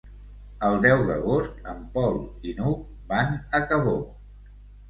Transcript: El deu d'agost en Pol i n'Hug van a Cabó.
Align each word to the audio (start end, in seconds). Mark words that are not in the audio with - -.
El 0.69 0.77
deu 0.85 1.03
d'agost 1.09 1.69
en 1.73 1.83
Pol 1.97 2.19
i 2.53 2.57
n'Hug 2.61 2.83
van 3.13 3.39
a 3.59 3.63
Cabó. 3.73 3.95